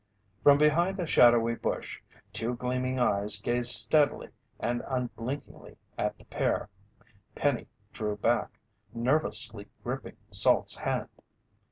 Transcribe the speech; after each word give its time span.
From 0.41 0.57
behind 0.57 0.99
a 0.99 1.05
shadowy 1.05 1.53
bush, 1.53 2.01
two 2.33 2.55
gleaming 2.55 2.97
eyes 2.99 3.39
gazed 3.39 3.69
steadily 3.73 4.29
and 4.59 4.81
unblinkingly 4.87 5.77
at 5.95 6.17
the 6.17 6.25
pair. 6.25 6.69
Penny 7.35 7.67
drew 7.93 8.15
back, 8.17 8.49
nervously 8.95 9.67
gripping 9.83 10.17
Salt's 10.31 10.77
hand. 10.77 11.09